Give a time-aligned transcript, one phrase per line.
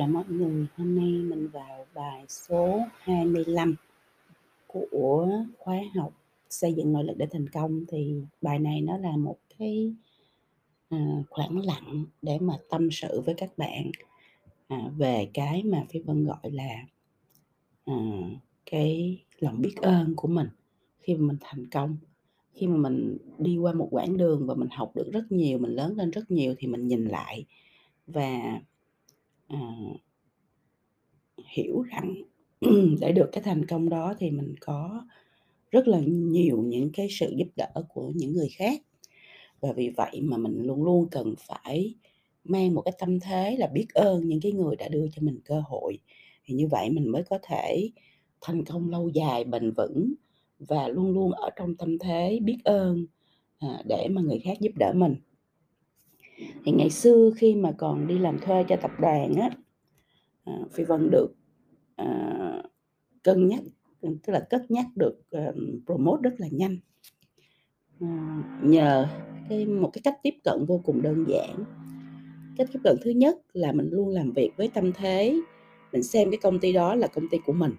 [0.00, 3.74] chào mọi người, hôm nay mình vào bài số 25
[4.66, 6.12] của khóa học
[6.50, 7.84] xây dựng nội lực để thành công.
[7.88, 9.94] Thì bài này nó là một cái
[10.88, 13.90] à, khoảng lặng để mà tâm sự với các bạn
[14.68, 16.86] à, về cái mà Phi Vân gọi là
[17.84, 17.94] à,
[18.70, 20.48] cái lòng biết ơn của mình
[21.00, 21.96] khi mà mình thành công.
[22.52, 25.72] Khi mà mình đi qua một quãng đường và mình học được rất nhiều mình
[25.72, 27.44] lớn lên rất nhiều thì mình nhìn lại
[28.06, 28.60] và
[29.50, 29.56] À,
[31.56, 32.14] hiểu rằng
[33.00, 35.06] để được cái thành công đó thì mình có
[35.70, 38.82] rất là nhiều những cái sự giúp đỡ của những người khác.
[39.60, 41.94] Và vì vậy mà mình luôn luôn cần phải
[42.44, 45.40] mang một cái tâm thế là biết ơn những cái người đã đưa cho mình
[45.44, 45.98] cơ hội.
[46.44, 47.90] Thì như vậy mình mới có thể
[48.40, 50.14] thành công lâu dài, bền vững
[50.58, 53.06] và luôn luôn ở trong tâm thế biết ơn
[53.58, 55.16] à, để mà người khác giúp đỡ mình
[56.64, 59.50] thì ngày xưa khi mà còn đi làm thuê cho tập đoàn á
[60.44, 61.34] à, phi vân được
[61.96, 62.62] à,
[63.22, 63.60] cân nhắc
[64.02, 66.76] tức là cất nhắc được um, promote rất là nhanh.
[68.00, 69.08] À, nhờ
[69.48, 71.64] cái một cái cách tiếp cận vô cùng đơn giản.
[72.56, 75.40] Cách tiếp cận thứ nhất là mình luôn làm việc với tâm thế
[75.92, 77.72] mình xem cái công ty đó là công ty của mình.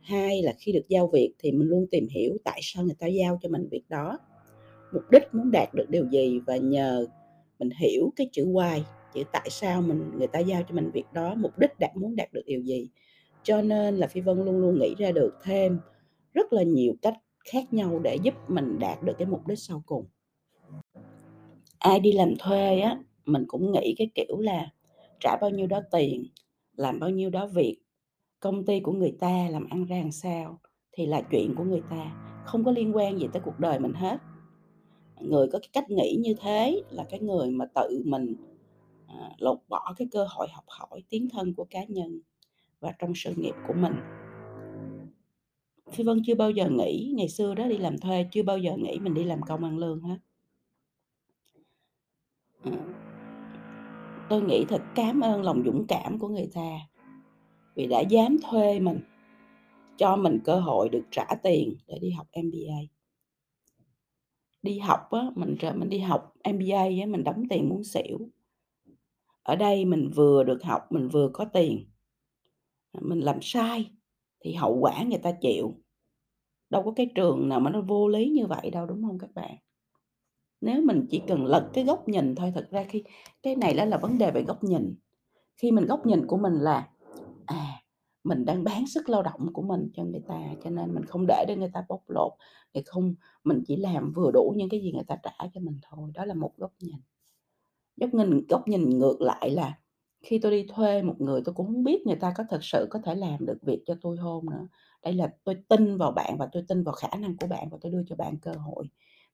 [0.00, 3.06] Hai là khi được giao việc thì mình luôn tìm hiểu tại sao người ta
[3.06, 4.18] giao cho mình việc đó.
[4.92, 7.06] Mục đích muốn đạt được điều gì và nhờ
[7.58, 8.80] mình hiểu cái chữ why,
[9.14, 12.16] chữ tại sao mình, người ta giao cho mình việc đó, mục đích đạt, muốn
[12.16, 12.88] đạt được điều gì.
[13.42, 15.78] Cho nên là phi vân luôn luôn nghĩ ra được thêm
[16.34, 17.14] rất là nhiều cách
[17.52, 20.04] khác nhau để giúp mình đạt được cái mục đích sau cùng.
[21.78, 24.70] Ai đi làm thuê á, mình cũng nghĩ cái kiểu là
[25.20, 26.26] trả bao nhiêu đó tiền,
[26.76, 27.78] làm bao nhiêu đó việc,
[28.40, 30.60] công ty của người ta làm ăn ra làm sao
[30.92, 32.12] thì là chuyện của người ta,
[32.44, 34.16] không có liên quan gì tới cuộc đời mình hết
[35.20, 38.34] người có cái cách nghĩ như thế là cái người mà tự mình
[39.06, 42.20] à, lột bỏ cái cơ hội học hỏi tiến thân của cá nhân
[42.80, 43.94] và trong sự nghiệp của mình.
[45.92, 48.76] Phi vân chưa bao giờ nghĩ ngày xưa đó đi làm thuê chưa bao giờ
[48.76, 50.16] nghĩ mình đi làm công ăn lương hết.
[52.62, 52.84] À,
[54.28, 56.78] tôi nghĩ thật cảm ơn lòng dũng cảm của người ta
[57.74, 59.00] vì đã dám thuê mình
[59.96, 62.95] cho mình cơ hội được trả tiền để đi học MBA
[64.66, 68.18] đi học á, mình mình đi học MBA á, mình đóng tiền muốn xỉu.
[69.42, 71.90] Ở đây mình vừa được học, mình vừa có tiền.
[73.00, 73.90] Mình làm sai
[74.40, 75.74] thì hậu quả người ta chịu.
[76.70, 79.34] Đâu có cái trường nào mà nó vô lý như vậy đâu, đúng không các
[79.34, 79.56] bạn?
[80.60, 83.04] Nếu mình chỉ cần lật cái góc nhìn thôi, thật ra khi,
[83.42, 84.94] cái này đó là vấn đề về góc nhìn.
[85.56, 86.88] Khi mình, góc nhìn của mình là
[88.26, 91.26] mình đang bán sức lao động của mình cho người ta, cho nên mình không
[91.28, 92.32] để để người ta bóc lột,
[92.74, 93.14] thì không,
[93.44, 96.10] mình chỉ làm vừa đủ những cái gì người ta trả cho mình thôi.
[96.14, 96.96] Đó là một góc nhìn.
[97.96, 99.78] Góc nhìn góc nhìn ngược lại là
[100.22, 102.86] khi tôi đi thuê một người, tôi cũng không biết người ta có thật sự
[102.90, 104.68] có thể làm được việc cho tôi không nữa.
[105.02, 107.78] Đây là tôi tin vào bạn và tôi tin vào khả năng của bạn và
[107.80, 108.86] tôi đưa cho bạn cơ hội.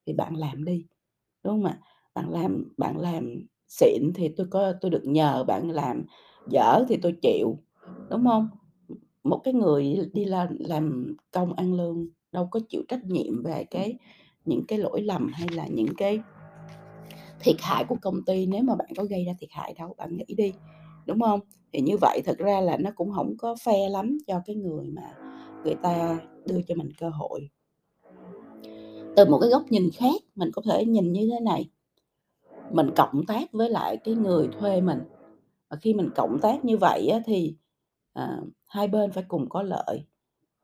[0.07, 0.87] Thì bạn làm đi,
[1.45, 1.81] đúng không ạ?
[2.15, 6.05] Bạn làm bạn làm xịn thì tôi có, tôi được nhờ bạn làm
[6.47, 7.59] dở thì tôi chịu,
[8.11, 8.49] đúng không?
[9.25, 13.65] Một cái người đi làm làm công ăn lương đâu có chịu trách nhiệm về
[13.71, 13.95] cái
[14.45, 16.21] những cái lỗi lầm hay là những cái
[17.41, 18.47] thiệt hại của công ty.
[18.47, 20.53] Nếu mà bạn có gây ra thiệt hại đâu bạn nghĩ đi
[21.07, 21.41] đúng không?
[21.73, 24.89] Thì như vậy thật ra là nó cũng không có phe lắm cho cái người
[24.89, 25.15] mà
[25.65, 27.49] người ta đưa cho mình cơ hội.
[29.17, 31.71] Từ một cái góc nhìn khác mình có thể nhìn như thế này.
[32.71, 34.99] Mình cộng tác với lại cái người thuê mình.
[35.71, 37.55] Và khi mình cộng tác như vậy á, thì
[38.13, 40.07] à, hai bên phải cùng có lợi.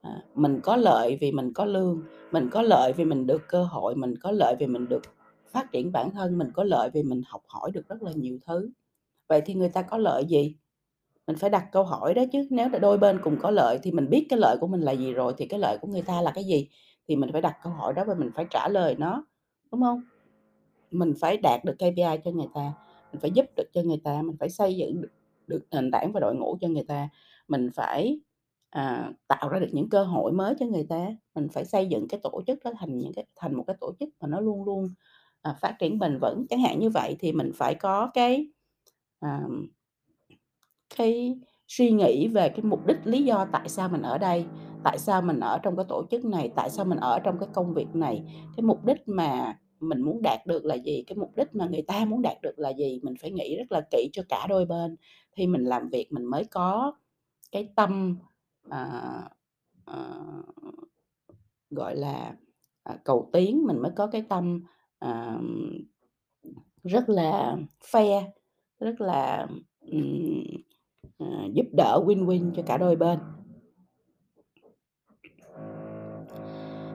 [0.00, 3.64] À, mình có lợi vì mình có lương mình có lợi vì mình được cơ
[3.64, 5.02] hội mình có lợi vì mình được
[5.52, 8.38] phát triển bản thân mình có lợi vì mình học hỏi được rất là nhiều
[8.46, 8.70] thứ.
[9.28, 10.56] Vậy thì người ta có lợi gì?
[11.26, 13.92] Mình phải đặt câu hỏi đó chứ nếu là đôi bên cùng có lợi thì
[13.92, 16.22] mình biết cái lợi của mình là gì rồi thì cái lợi của người ta
[16.22, 16.68] là cái gì
[17.08, 19.26] thì mình phải đặt câu hỏi đó và mình phải trả lời nó
[19.72, 20.02] đúng không?
[20.90, 22.72] Mình phải đạt được KPI cho người ta
[23.12, 25.10] mình phải giúp được cho người ta mình phải xây dựng được,
[25.46, 27.08] được nền tảng và đội ngũ cho người ta
[27.48, 28.20] mình phải
[28.70, 32.08] à, tạo ra được những cơ hội mới cho người ta mình phải xây dựng
[32.08, 34.64] cái tổ chức đó thành những cái thành một cái tổ chức mà nó luôn
[34.64, 34.88] luôn
[35.42, 36.46] à, phát triển bền vững.
[36.50, 38.48] Chẳng hạn như vậy thì mình phải có cái
[39.20, 39.40] à,
[40.96, 44.44] cái suy nghĩ về cái mục đích lý do tại sao mình ở đây
[44.84, 47.48] tại sao mình ở trong cái tổ chức này tại sao mình ở trong cái
[47.52, 48.22] công việc này.
[48.56, 51.82] Cái mục đích mà mình muốn đạt được là gì cái mục đích mà người
[51.82, 54.66] ta muốn đạt được là gì mình phải nghĩ rất là kỹ cho cả đôi
[54.66, 54.96] bên.
[55.36, 56.92] Thì mình làm việc mình mới có
[57.52, 58.18] cái tâm
[58.70, 59.22] à,
[59.84, 60.14] à,
[61.70, 62.36] gọi là
[62.82, 64.62] à, cầu tiến mình mới có cái tâm
[64.98, 65.38] à,
[66.84, 68.22] rất là fair
[68.80, 69.46] rất là
[69.80, 70.42] um,
[71.18, 73.18] à, giúp đỡ win-win cho cả đôi bên.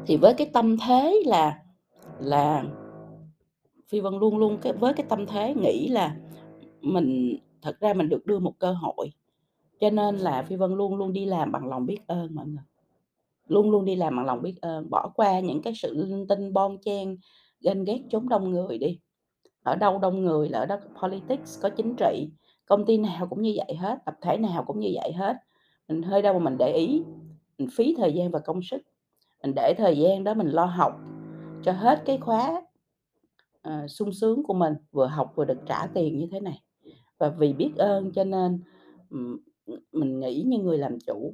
[0.08, 1.64] Thì với cái tâm thế là
[2.20, 2.64] là
[3.88, 6.18] Phi Vân luôn luôn cái với cái tâm thế nghĩ là
[6.82, 9.12] mình thật ra mình được đưa một cơ hội,
[9.84, 12.64] cho nên là Phi Vân luôn luôn đi làm bằng lòng biết ơn mọi người.
[13.48, 16.54] Luôn luôn đi làm bằng lòng biết ơn, bỏ qua những cái sự linh tinh,
[16.54, 17.18] bon chen,
[17.62, 19.00] ganh ghét chốn đông người đi.
[19.64, 22.30] Ở đâu đông người là ở đó có politics, có chính trị,
[22.66, 25.38] công ty nào cũng như vậy hết, tập thể nào cũng như vậy hết.
[25.88, 27.04] Mình hơi đâu mà mình để ý,
[27.58, 28.82] mình phí thời gian và công sức,
[29.44, 31.00] mình để thời gian đó mình lo học
[31.64, 32.62] cho hết cái khóa,
[33.68, 36.62] uh, sung sướng của mình, vừa học vừa được trả tiền như thế này.
[37.18, 38.62] Và vì biết ơn cho nên,
[39.10, 39.38] um,
[39.92, 41.34] mình nghĩ như người làm chủ.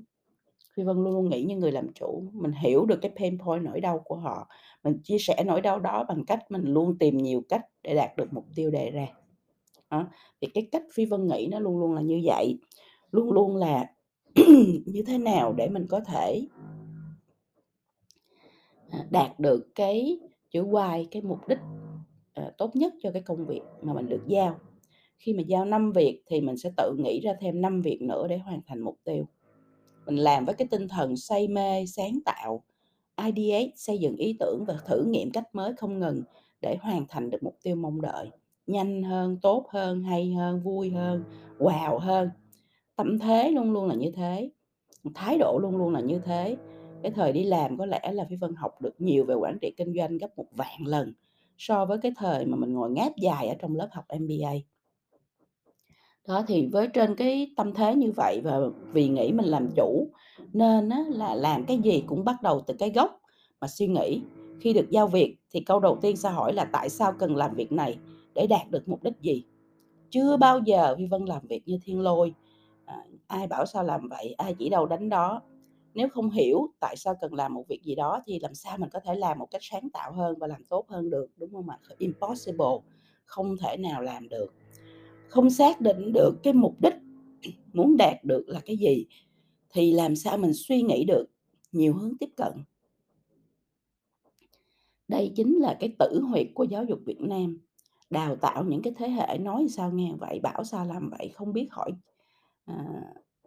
[0.73, 3.63] Phi Vân luôn luôn nghĩ như người làm chủ, mình hiểu được cái pain point,
[3.63, 4.47] nỗi đau của họ,
[4.83, 8.17] mình chia sẻ nỗi đau đó bằng cách mình luôn tìm nhiều cách để đạt
[8.17, 9.07] được mục tiêu đề ra.
[9.89, 10.07] Đó,
[10.41, 12.59] thì cái cách Phi Vân nghĩ nó luôn luôn là như vậy,
[13.11, 13.93] luôn luôn là
[14.85, 16.47] như thế nào để mình có thể
[18.89, 20.19] à, đạt được cái
[20.51, 20.63] chữ
[20.95, 21.59] Y, cái mục đích,
[22.33, 24.59] ờ, tốt nhất cho cái công việc mà mình được giao.
[25.19, 28.27] Khi mà giao 5 việc thì mình sẽ tự nghĩ ra thêm 5 việc nữa
[28.29, 29.25] để hoàn thành mục tiêu.
[30.05, 32.63] Mình làm với cái tinh thần say mê, sáng tạo,
[33.25, 36.23] ideate, xây dựng ý tưởng và thử nghiệm cách mới không ngừng
[36.61, 38.29] để hoàn thành được mục tiêu mong đợi,
[38.67, 41.23] nhanh hơn, tốt hơn, hay hơn, vui hơn,
[41.59, 42.29] wow hơn.
[42.95, 44.49] Tâm thế luôn luôn là như thế,
[45.15, 46.57] thái độ luôn luôn là như thế.
[47.03, 49.73] Cái thời đi làm có lẽ là Phi Vân học được nhiều về quản trị
[49.77, 51.13] kinh doanh gấp một vạn lần
[51.57, 54.53] so với cái thời mà mình ngồi ngáp dài ở trong lớp học MBA.
[56.29, 58.59] Đó, thì với trên cái tâm thế như vậy và
[58.91, 60.07] vì nghĩ mình làm chủ
[60.53, 63.21] nên á là làm cái gì cũng bắt đầu từ cái gốc
[63.61, 64.21] mà suy nghĩ.
[64.59, 67.55] Khi được giao việc thì câu đầu tiên sẽ hỏi là tại sao cần làm
[67.55, 67.97] việc này
[68.33, 69.43] để đạt được mục đích gì?
[70.09, 72.33] Chưa bao giờ vi Vân làm việc như thiên lôi,
[72.85, 75.41] à, ai bảo sao làm vậy, ai chỉ đâu đánh đó.
[75.93, 78.89] Nếu không hiểu tại sao cần làm một việc gì đó thì làm sao mình
[78.89, 81.69] có thể làm một cách sáng tạo hơn và làm tốt hơn được, đúng không
[81.69, 81.77] ạ?
[81.97, 82.77] Impossible,
[83.25, 84.53] không thể nào làm được.
[85.29, 86.93] Không xác định được cái mục đích
[87.73, 89.05] muốn đạt được là cái gì
[89.69, 91.25] thì làm sao mình suy nghĩ được
[91.71, 92.53] nhiều hướng tiếp cận.
[95.07, 97.59] Đây chính là cái tử huyệt của giáo dục Việt Nam,
[98.09, 101.53] đào tạo những cái thế hệ nói sao nghe vậy, bảo sao làm vậy, không
[101.53, 101.91] biết hỏi
[102.65, 103.03] à,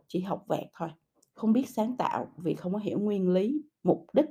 [0.08, 0.88] chỉ học vẹt thôi,
[1.34, 4.26] không biết sáng tạo vì không có hiểu nguyên lý, mục đích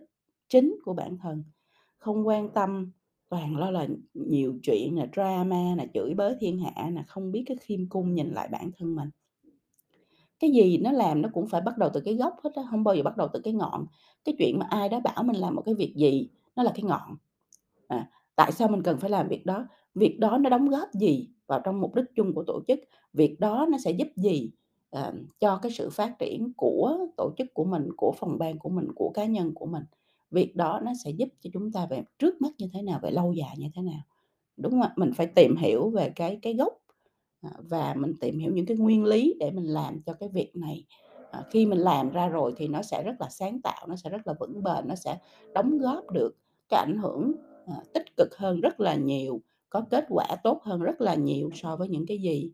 [0.47, 1.43] chính của bản thân,
[1.97, 2.91] không quan tâm
[3.31, 7.43] toàn lo là nhiều chuyện là drama là chửi bới thiên hạ là không biết
[7.47, 9.09] cái khiêm cung nhìn lại bản thân mình.
[10.39, 12.83] Cái gì nó làm nó cũng phải bắt đầu từ cái gốc hết á, không
[12.83, 13.85] bao giờ bắt đầu từ cái ngọn.
[14.25, 16.83] Cái chuyện mà ai đó bảo mình làm một cái việc gì, nó là cái
[16.83, 17.17] ngọn.
[17.89, 19.67] À, tại sao mình cần phải làm việc đó?
[19.95, 22.79] Việc đó nó đóng góp gì vào trong mục đích chung của tổ chức?
[23.13, 24.51] Việc đó nó sẽ giúp gì,
[24.91, 28.69] ờ, cho cái sự phát triển của tổ chức của mình, của phòng ban của
[28.69, 29.83] mình, của cá nhân của mình?
[30.31, 33.11] Việc đó nó sẽ giúp cho chúng ta về trước mắt như thế nào, về
[33.11, 34.01] lâu dài như thế nào?
[34.57, 34.93] Đúng không ạ?
[34.97, 36.73] Mình phải tìm hiểu về cái cái gốc,
[37.41, 40.51] à, và mình tìm hiểu những cái nguyên lý để mình làm cho cái việc
[40.55, 40.85] này,
[41.29, 44.09] à, khi mình làm ra rồi thì nó sẽ rất là sáng tạo, nó sẽ
[44.09, 45.19] rất là vững bền, nó sẽ
[45.53, 46.37] đóng góp được
[46.69, 47.33] cái ảnh hưởng,
[47.65, 51.49] à, tích cực hơn rất là nhiều, có kết quả tốt hơn rất là nhiều
[51.53, 52.51] so với những cái gì,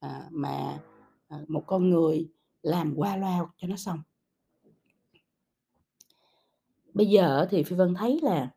[0.00, 0.82] à, mà,
[1.28, 2.28] à, một con người
[2.62, 3.98] làm qua loa cho nó xong.
[6.96, 8.50] Bây giờ thì Phi Vân thấy là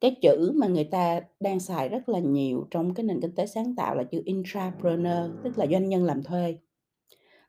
[0.00, 3.46] cái chữ mà người ta đang xài rất là nhiều trong cái nền kinh tế
[3.46, 6.58] sáng tạo là chữ intrapreneur, tức là doanh nhân làm thuê.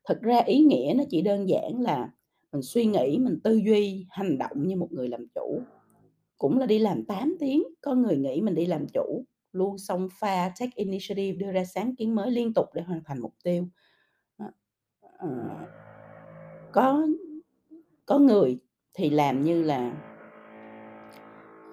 [0.07, 2.11] Thực ra ý nghĩa nó chỉ đơn giản là
[2.51, 5.61] mình suy nghĩ, mình tư duy, hành động như một người làm chủ.
[6.37, 10.07] Cũng là đi làm 8 tiếng, có người nghĩ mình đi làm chủ, luôn xông
[10.19, 13.67] pha, take initiative, đưa ra sáng kiến mới liên tục để hoàn thành mục tiêu.
[14.37, 14.45] Ờ,
[15.17, 15.29] ờ,
[16.71, 17.07] có
[18.05, 18.59] có người
[18.93, 19.91] thì làm như là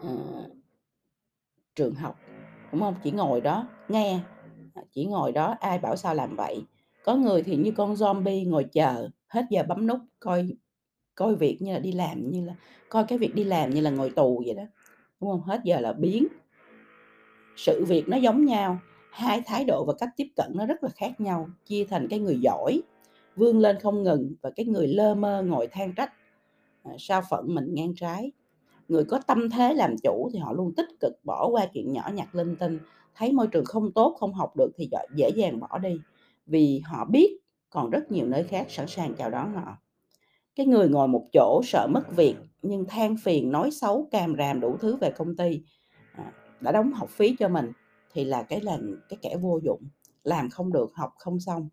[0.01, 0.51] uh,
[1.75, 2.19] trường học,
[2.73, 4.21] đúng không Chỉ ngồi đó nghe,
[4.75, 6.65] ờ, chỉ ngồi đó ai bảo sao làm vậy.
[7.05, 10.49] Có người thì như con zombie ngồi chờ, hết giờ bấm nút, coi
[11.15, 12.55] coi việc như là đi làm như là
[12.89, 14.63] coi cái việc đi làm như là ngồi tù vậy đó,
[15.21, 16.27] đúng không Hết giờ là biến.
[17.57, 18.79] Sự việc nó giống nhau,
[19.11, 22.19] hai thái độ và cách tiếp cận nó rất là khác nhau, chia thành cái
[22.19, 22.83] người giỏi,
[23.37, 26.13] vươn lên không ngừng và cái người lơ mơ ngồi than trách,
[26.87, 28.33] Ờ, sao phận mình ngang trái.
[28.89, 32.11] Người có tâm thế làm chủ thì họ luôn tích cực bỏ qua chuyện nhỏ
[32.15, 32.79] nhặt linh tinh,
[33.15, 36.01] thấy môi trường không tốt, không học được thì dễ dàng bỏ đi,
[36.47, 37.39] vì họ biết
[37.71, 39.79] còn rất nhiều nơi khác sẵn sàng chào đón họ.
[40.55, 44.61] Cái người ngồi một chỗ sợ mất việc nhưng than phiền, nói xấu, càm ràm
[44.61, 45.61] đủ thứ về công ty,
[46.17, 46.25] ờ,
[46.61, 47.73] đã đóng học phí cho mình
[48.13, 48.79] thì là cái là
[49.09, 49.83] cái kẻ vô dụng,
[50.25, 51.69] làm không được, học không xong.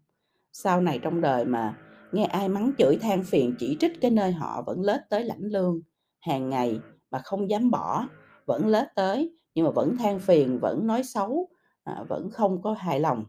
[0.54, 1.78] sau này trong đời mà
[2.14, 5.44] nghe ai mắng chửi than phiền chỉ trích cái nơi họ vẫn lết tới lãnh
[5.44, 5.82] lương.
[6.20, 6.80] Hàng ngày
[7.12, 8.08] mà không dám bỏ
[8.46, 11.50] vẫn lết tới nhưng mà vẫn than phiền vẫn nói xấu
[11.84, 13.26] à, vẫn không có hài lòng.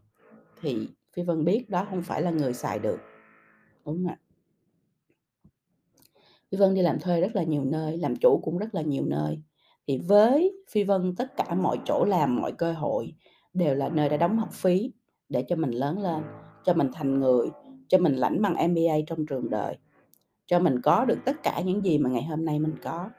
[0.61, 2.99] Thì phi vân biết đó không phải là người xài được.
[3.85, 4.17] Đúng không ạ.
[6.51, 9.05] Phi vân đi làm thuê rất là nhiều nơi làm chủ cũng rất là nhiều
[9.05, 9.39] nơi.
[9.87, 13.13] Thì với phi vân tất cả mọi chỗ làm mọi cơ hội
[13.53, 14.93] đều là nơi đã đóng học phí
[15.29, 16.23] để cho mình lớn lên
[16.65, 17.49] cho mình thành người
[17.87, 19.77] cho mình lãnh bằng MBA trong trường đời,
[20.45, 23.09] cho mình có được tất cả những gì mà ngày hôm nay mình có.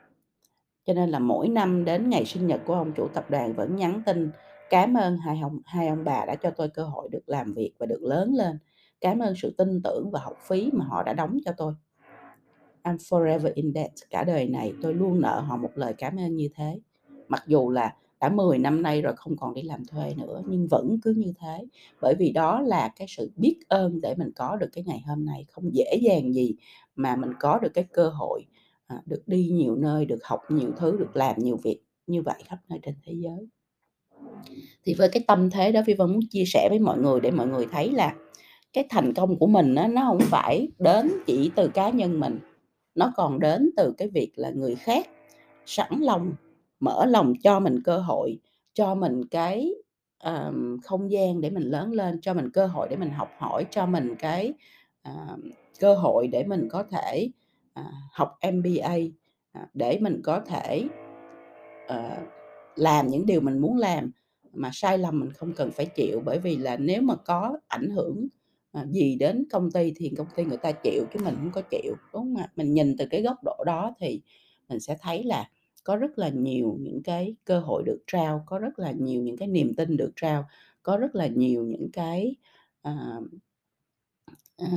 [0.85, 3.77] Cho nên là mỗi năm đến ngày sinh nhật của ông chủ tập đoàn vẫn
[3.77, 4.31] nhắn tin,
[4.71, 7.73] cảm ơn hai ông hai ông bà đã cho tôi cơ hội được làm việc
[7.79, 8.59] và được lớn lên.
[9.01, 11.75] Cảm ơn sự tin tưởng và học phí mà họ đã đóng cho tôi.
[12.83, 13.93] I'm forever in debt.
[14.11, 16.81] Cả đời này tôi luôn nợ họ một lời cảm ơn như thế.
[17.29, 17.95] Mặc dù là
[18.29, 21.33] đã 10 năm nay rồi không còn đi làm thuê nữa nhưng vẫn cứ như
[21.41, 21.67] thế.
[22.01, 25.25] Bởi vì đó là cái sự biết ơn để mình có được cái ngày hôm
[25.25, 25.47] nay.
[25.51, 26.55] Không dễ dàng gì
[26.97, 28.45] mà mình có được cái cơ hội
[28.87, 32.43] à, được đi nhiều nơi được học nhiều thứ được làm nhiều việc như vậy
[32.45, 33.49] khắp nơi trên thế giới.
[34.85, 37.31] Thì với cái tâm thế đó phi vân muốn chia sẻ với mọi người để
[37.31, 38.15] mọi người thấy là
[38.73, 42.39] cái thành công của mình đó, nó không phải đến chỉ từ cá nhân mình.
[42.95, 45.09] Nó còn đến từ cái việc là người khác
[45.67, 46.33] sẵn lòng
[46.81, 48.39] mở lòng cho mình cơ hội
[48.75, 49.75] cho mình cái
[50.25, 53.67] um, không gian để mình lớn lên cho mình cơ hội để mình học hỏi
[53.71, 54.53] cho mình cái
[55.09, 55.41] uh,
[55.81, 57.31] cơ hội để mình có thể
[57.81, 59.13] uh, học MBA uh,
[59.53, 60.89] ờ, để mình có thể
[61.85, 62.29] uh,
[62.77, 64.11] làm những điều mình muốn làm
[64.53, 66.23] mà sai lầm mình không cần phải chịu.
[66.25, 68.29] Bởi vì là nếu mà có ảnh hưởng
[68.91, 71.95] gì đến công ty thì công ty người ta chịu chứ mình không có chịu
[72.13, 72.49] đúng không ạ?
[72.57, 74.21] Mình nhìn từ cái góc độ đó thì
[74.69, 75.49] mình sẽ thấy là
[75.87, 79.37] có rất là nhiều những cái cơ hội được trao có rất là nhiều những
[79.37, 80.49] cái niềm tin được trao
[80.83, 82.37] có rất là nhiều những cái
[82.83, 83.21] à,
[84.57, 84.69] à,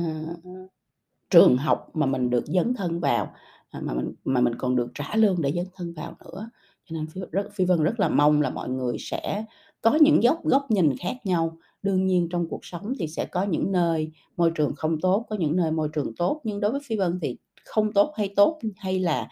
[1.30, 3.34] trường học mà mình được dấn thân vào
[3.70, 6.50] à, mà mình mà mình còn được trả lương để dấn thân vào nữa.
[6.84, 9.44] Cho nên phi rất phi vân rất là mong là mọi người sẽ
[9.80, 11.58] có những góc góc nhìn khác nhau.
[11.82, 15.36] Đương nhiên trong cuộc sống thì sẽ có những nơi môi trường không tốt có
[15.36, 18.58] những nơi môi trường tốt nhưng đối với phi vân thì không tốt hay tốt
[18.76, 19.28] hay là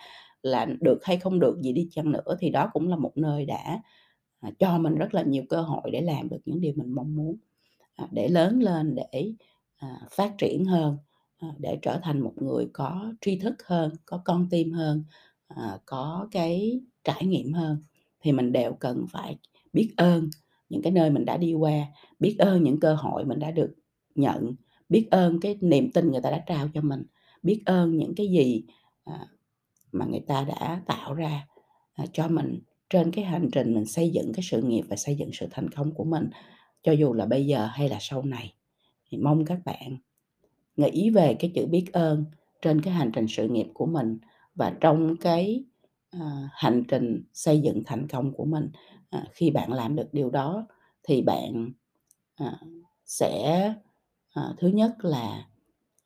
[0.49, 3.47] là được hay không được gì đi chăng nữa thì đó cũng là một nơi
[3.47, 3.83] đã
[4.41, 7.17] à, cho mình rất là nhiều cơ hội để làm được những điều mình mong
[7.17, 7.37] muốn
[7.95, 9.33] à, để lớn lên, để
[9.77, 10.97] à, phát triển hơn
[11.59, 15.05] để trở thành một người có tri thức hơn, có con tim hơn
[15.85, 17.83] có cái trải nghiệm hơn.
[18.21, 19.39] Thì mình đều cần phải
[19.73, 20.31] biết ơn
[20.69, 21.87] những cái nơi mình đã đi qua,
[22.19, 23.75] biết ơn những cơ hội mình đã được
[24.15, 24.55] nhận,
[24.89, 27.03] biết ơn cái niềm tin người ta đã trao cho mình,
[27.43, 28.63] biết ơn những cái gì
[29.93, 31.47] mà người ta đã tạo ra
[31.95, 35.17] à, cho mình trên cái hành trình mình xây dựng cái sự nghiệp và xây
[35.17, 36.31] dựng sự thành công của mình.
[36.83, 38.55] Cho dù là bây giờ hay là sau này
[39.11, 39.99] thì mong các bạn
[40.77, 42.25] nghĩ về cái chữ biết ơn
[42.63, 44.19] trên cái hành trình sự nghiệp của mình
[44.55, 45.65] và trong cái
[46.11, 48.71] à, hành trình xây dựng thành công của mình.
[49.11, 50.67] À, khi bạn làm được điều đó
[51.03, 51.73] thì bạn
[52.37, 52.61] à,
[53.05, 53.75] sẽ
[54.35, 55.47] à, thứ nhất là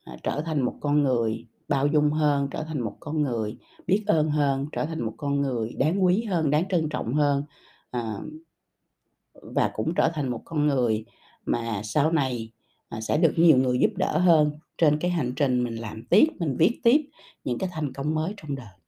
[0.04, 4.04] à, trở thành một con người bao dung hơn trở thành một con người biết
[4.06, 7.44] ơn hơn trở thành một con người đáng quý hơn đáng trân trọng hơn
[7.90, 8.18] à,
[9.34, 11.04] và cũng trở thành một con người
[11.46, 12.52] mà sau này
[12.88, 14.52] à, sẽ được nhiều người giúp đỡ hơn.
[14.78, 17.00] Trên cái hành trình mình làm tiếp mình viết tiếp
[17.44, 18.81] những cái thành công mới trong đời.